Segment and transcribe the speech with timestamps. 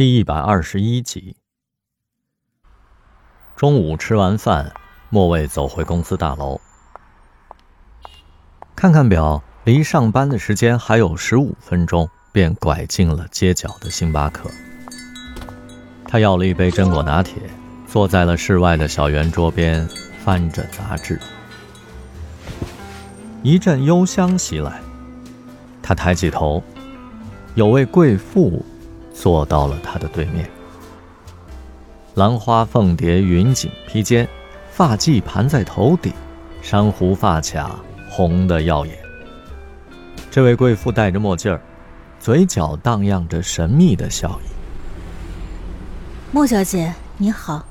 [0.00, 1.36] 第一百二十一集。
[3.54, 4.72] 中午吃完饭，
[5.10, 6.58] 莫卫走回公司大楼，
[8.74, 14.50] 看看表，离上班的时间还有十五分钟，便拐进了街角的星巴克。
[16.06, 17.34] 他要了一杯榛果拿铁，
[17.86, 19.86] 坐在了室外的小圆桌边，
[20.24, 21.20] 翻着杂志。
[23.42, 24.80] 一阵幽香袭来，
[25.82, 26.62] 他抬起头，
[27.54, 28.64] 有位贵妇。
[29.20, 30.48] 坐到了他的对面，
[32.14, 34.26] 兰花凤蝶云锦披肩，
[34.70, 36.10] 发髻盘在头顶，
[36.62, 37.78] 珊瑚发卡
[38.08, 38.96] 红得耀眼。
[40.30, 41.60] 这位贵妇戴着墨镜儿，
[42.18, 44.48] 嘴角荡漾着神秘的笑意。
[46.32, 47.62] 莫小姐，你好，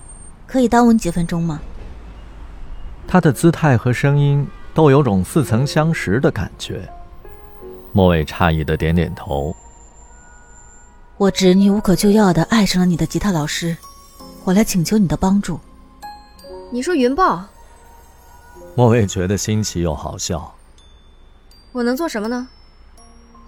[0.45, 1.59] 可以耽误你几分钟吗？
[3.07, 6.87] 她的姿态和声音都有种似曾相识的感觉。
[7.91, 9.55] 莫伟诧异的点点头。
[11.19, 13.75] 我侄女无可救药的爱上了你的吉他老师，
[14.45, 15.59] 我来请求你的帮助。
[16.71, 17.43] 你说云豹？
[18.73, 20.55] 莫蔚觉得新奇又好笑。
[21.73, 22.47] 我能做什么呢？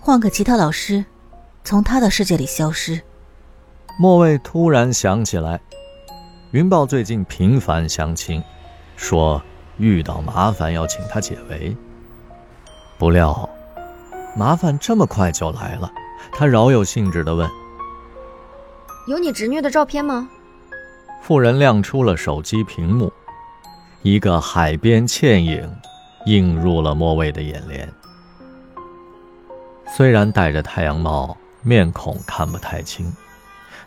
[0.02, 1.06] 换个吉他老师，
[1.64, 3.02] 从他的世界里消失。
[3.98, 5.58] 莫蔚突然想起来，
[6.52, 8.44] 云豹最近频繁相亲，
[8.98, 9.42] 说
[9.78, 11.74] 遇到麻烦要请他解围。
[12.98, 13.50] 不料，
[14.36, 15.90] 麻烦这么快就来了，
[16.34, 17.50] 他饶有兴致地问。
[19.12, 20.30] 有你侄女的照片吗？
[21.22, 23.12] 妇人亮出了手机屏幕，
[24.04, 25.70] 一个海边倩影
[26.28, 27.88] 映入了莫蔚的眼帘。
[29.86, 33.06] 虽然戴着太阳帽，面孔看不太清，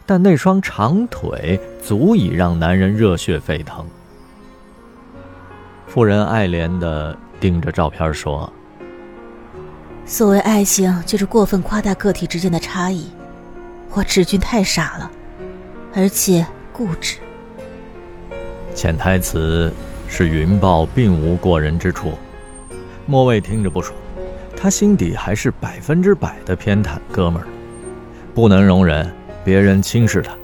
[0.04, 3.82] 但那双长腿足以让男人热血沸腾。
[5.86, 8.52] 妇人爱怜地盯着照片说
[10.04, 13.08] ：“所谓爱情，就是过分夸大个体之间的差异。”
[13.96, 15.10] 我志军太傻了，
[15.94, 17.18] 而且固执。
[18.74, 19.72] 潜台词
[20.08, 22.12] 是云豹并无过人之处。
[23.06, 23.96] 莫蔚听着不爽，
[24.56, 27.46] 他心底还是百分之百的偏袒哥们儿，
[28.34, 29.08] 不能容忍
[29.44, 30.36] 别人轻视他。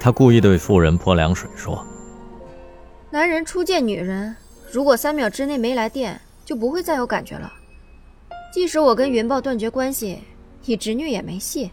[0.00, 1.84] 他故意对妇人泼凉水说
[3.10, 4.34] ：“男人初见女人，
[4.70, 7.52] 如果三秒之内没来电，就不会再有感觉了。
[8.50, 10.20] 即使我跟云豹断绝关系，
[10.64, 11.70] 你侄女也没戏。”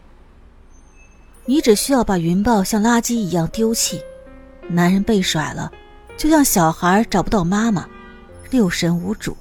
[1.45, 4.01] 你只需要把云豹像垃圾一样丢弃，
[4.67, 5.71] 男人被甩了，
[6.15, 7.87] 就像小孩找不到妈妈，
[8.49, 9.35] 六神无主。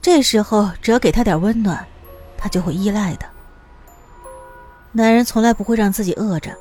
[0.00, 1.84] 这时候只要给他点温暖，
[2.38, 3.26] 他就会依赖的。
[4.92, 6.56] 男人从来不会让自己饿着。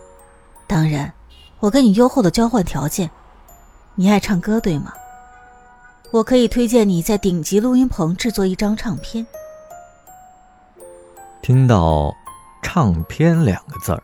[0.65, 1.13] 当然，
[1.59, 3.09] 我跟你优厚的交换条件，
[3.93, 4.91] 你爱唱歌对吗？
[6.11, 9.25] 我可以推荐你在顶级录音棚制作一张唱片。
[11.41, 12.11] 听到
[12.65, 14.01] “唱片”两个字儿。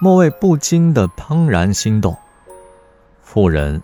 [0.00, 2.16] 莫蔚不禁的怦然心动，
[3.22, 3.82] 妇人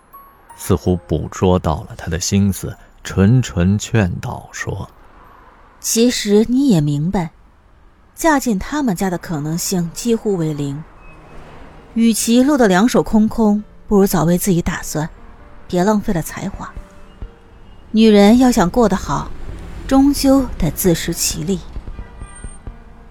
[0.57, 4.89] 似乎捕捉到了他的心思，纯纯劝导说
[5.79, 7.29] ：“其实你也明白，
[8.15, 10.83] 嫁进他们家的可能性几乎为零。
[11.93, 15.07] 与其落得两手空空，不如早为自己打算，
[15.67, 16.73] 别浪费了才华。
[17.91, 19.29] 女人要想过得好，
[19.87, 21.59] 终究得自食其力。”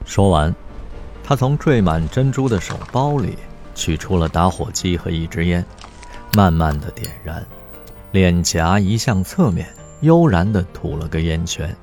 [0.05, 0.53] 说完。
[1.33, 3.39] 他从缀满珍珠的手包里
[3.75, 5.65] 取出了打火机和一支烟，
[6.37, 7.43] 慢慢的点燃，
[8.11, 9.67] 脸颊移向侧面，
[10.03, 11.75] 悠然的吐了个烟圈，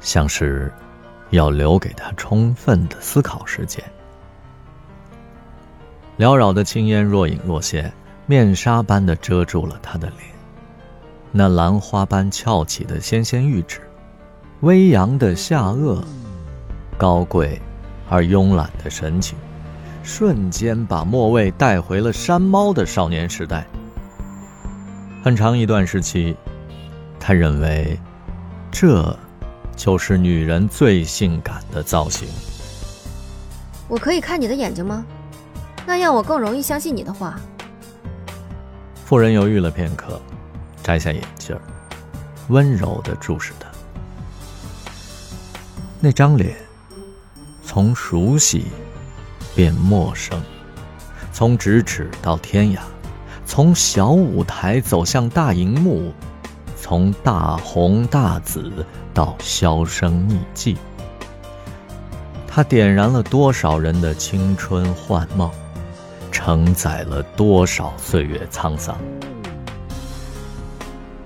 [0.00, 0.72] 像是
[1.30, 3.80] 要留给他充分的思考时间。
[6.18, 7.92] 缭绕的青烟若隐若现，
[8.26, 10.22] 面纱般的遮住了他的脸，
[11.30, 13.80] 那兰花般翘起的纤纤玉指，
[14.62, 16.02] 微扬的下颚，
[16.98, 17.62] 高贵。
[18.08, 19.36] 而慵懒的神情，
[20.02, 23.66] 瞬间把莫蔚带回了山猫的少年时代。
[25.24, 26.36] 很长一段时期，
[27.18, 27.98] 他认为，
[28.70, 29.18] 这，
[29.74, 32.28] 就是女人最性感的造型。
[33.88, 35.04] 我可以看你的眼睛吗？
[35.84, 37.38] 那样我更容易相信你的话。
[39.04, 40.20] 妇人犹豫了片刻，
[40.82, 41.56] 摘下眼镜，
[42.48, 43.68] 温柔地注视他。
[46.00, 46.65] 那张脸。
[47.76, 48.64] 从熟悉
[49.54, 50.40] 变陌生，
[51.30, 52.78] 从咫尺到天涯，
[53.44, 56.10] 从小舞台走向大荧幕，
[56.74, 58.72] 从大红大紫
[59.12, 60.78] 到销声匿迹。
[62.48, 65.50] 它点燃了多少人的青春幻梦，
[66.32, 68.96] 承载了多少岁月沧桑。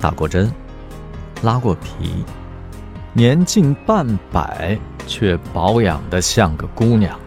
[0.01, 0.53] 打过针，
[1.43, 2.25] 拉过皮，
[3.13, 4.77] 年近半百。
[5.11, 7.19] 却保养的像个姑娘。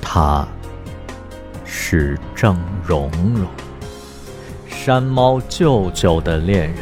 [0.00, 0.46] 她
[1.64, 2.56] 是郑
[2.86, 3.48] 蓉蓉，
[4.68, 6.76] 山猫舅舅的恋人。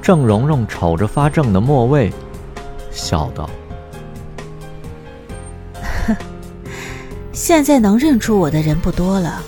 [0.00, 2.10] 郑蓉蓉瞅着发怔的莫蔚，
[2.90, 3.50] 笑道：
[7.32, 9.42] “现在能认出我的人不多了。”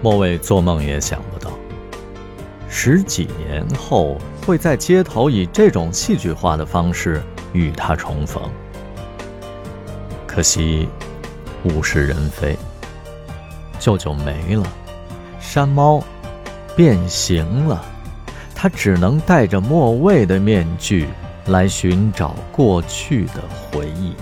[0.00, 1.50] 莫蔚做梦也想不到，
[2.68, 4.16] 十几年后
[4.48, 7.22] 会在街头以这种戏剧化的方式
[7.52, 8.42] 与他重逢。
[10.26, 10.88] 可惜，
[11.64, 12.56] 物是人非，
[13.78, 14.66] 舅舅没了，
[15.38, 16.02] 山猫
[16.74, 17.84] 变形了。
[18.54, 21.06] 他只能带着末位的面具
[21.48, 24.14] 来寻找过去的回忆。